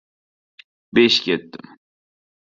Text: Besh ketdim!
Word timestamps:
Besh 0.93 1.19
ketdim! 1.25 1.65